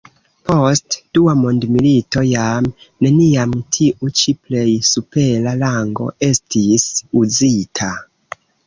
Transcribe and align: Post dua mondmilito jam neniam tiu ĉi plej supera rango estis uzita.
Post 0.49 0.95
dua 1.17 1.35
mondmilito 1.41 2.23
jam 2.29 2.71
neniam 3.07 3.55
tiu 3.77 4.11
ĉi 4.23 4.37
plej 4.47 4.67
supera 4.91 5.57
rango 5.65 6.13
estis 6.33 6.91
uzita. 7.25 7.97